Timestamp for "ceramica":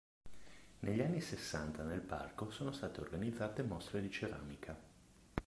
4.09-4.75